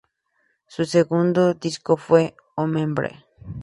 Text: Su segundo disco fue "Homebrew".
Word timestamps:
Su 0.65 0.85
segundo 0.85 1.53
disco 1.53 1.95
fue 1.95 2.35
"Homebrew". 2.55 3.11